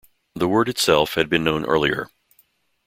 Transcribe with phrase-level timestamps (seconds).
[0.33, 2.09] The word itself had been known earlier.